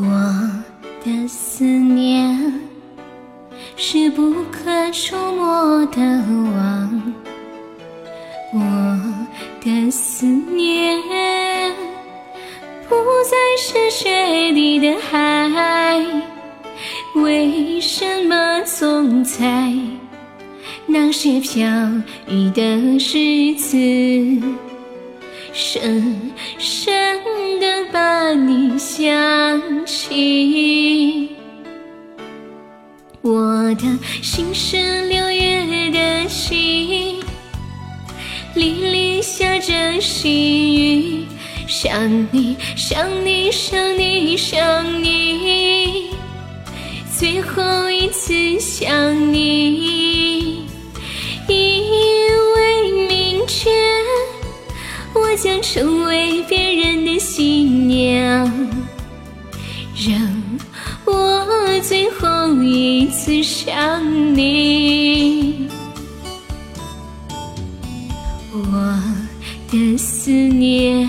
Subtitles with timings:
[0.00, 0.04] 我
[1.04, 2.54] 的思念
[3.76, 6.00] 是不可触摸的
[6.54, 7.12] 网，
[8.54, 8.60] 我
[9.60, 11.02] 的思念
[12.88, 16.00] 不再是雪地的海，
[17.16, 19.74] 为什么总在
[20.86, 21.66] 那些飘
[22.28, 23.76] 雨的日子，
[25.52, 27.20] 深深
[27.58, 29.27] 的把你想。
[29.88, 31.30] 起？
[33.22, 33.84] 我的
[34.22, 37.16] 心是六月的晴，
[38.54, 38.60] 沥
[38.92, 41.26] 沥下着细雨，
[41.66, 46.10] 想你想你想你想你，
[47.18, 50.66] 最后一次想你，
[51.48, 51.82] 因
[52.56, 53.74] 为明天
[55.14, 58.50] 我将成为别人的新娘，
[60.06, 60.16] 让
[61.04, 64.00] 我最后一次想
[64.36, 65.68] 你。
[68.52, 69.02] 我
[69.72, 71.08] 的思念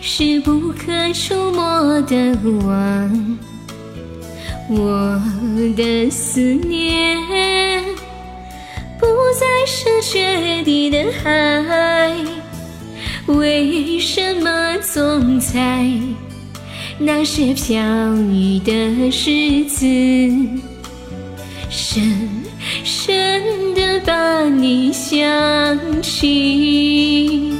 [0.00, 3.38] 是不可触摸的网，
[4.70, 5.20] 我
[5.76, 7.84] 的思念
[8.98, 9.06] 不
[9.38, 12.14] 再是绝地的海，
[13.26, 15.86] 为什么总在
[16.98, 19.86] 那些飘雨的日子，
[21.68, 22.28] 深
[22.84, 25.20] 深的把你想
[26.02, 27.54] 起？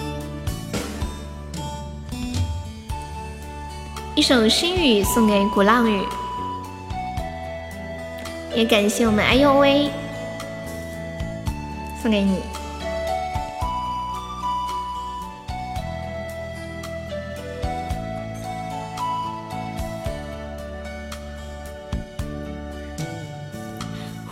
[4.15, 6.01] 一首《心语》送给鼓浪屿，
[8.55, 9.91] 也感谢我们哎呦喂，
[12.01, 12.37] 送给你。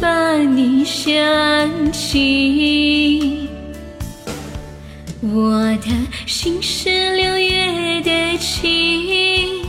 [0.00, 3.46] 把你想起，
[5.20, 5.90] 我的
[6.26, 9.62] 心是六月的晴，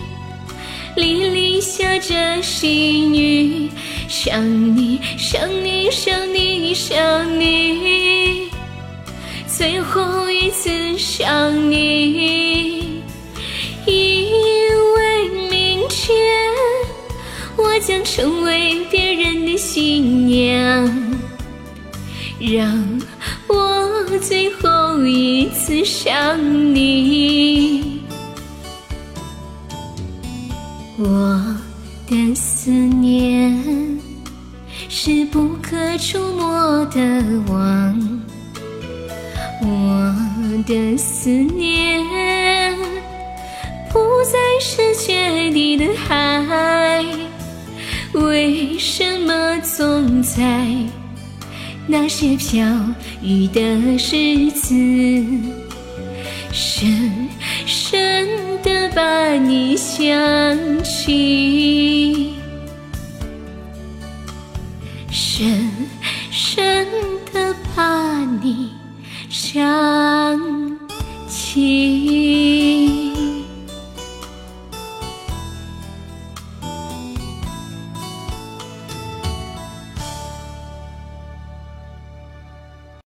[0.96, 1.04] 沥
[1.34, 3.70] 沥下着细雨，
[4.08, 4.42] 想
[4.76, 8.48] 你想你想你想你，
[9.48, 12.81] 最后一次想你，
[17.74, 21.16] 我将成为别人的新娘，
[22.38, 23.00] 让
[23.48, 26.38] 我最后一次想
[26.76, 28.02] 你。
[30.98, 31.42] 我
[32.08, 33.98] 的思念
[34.90, 37.00] 是不可触摸的
[37.48, 38.22] 网，
[39.62, 42.06] 我的思念
[43.94, 47.31] 不再是绝地的海。
[48.32, 50.66] 为什么总在
[51.86, 52.66] 那些飘
[53.22, 54.74] 雨的日子，
[56.54, 57.28] 深
[57.66, 58.30] 深
[58.64, 60.08] 的把你想
[60.82, 62.36] 起，
[65.10, 65.70] 深
[66.32, 66.88] 深
[67.34, 68.72] 的把你
[69.30, 69.62] 想
[71.28, 72.61] 起？